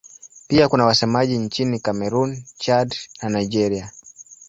[0.47, 3.91] Pia kuna wasemaji nchini Kamerun, Chad na Nigeria.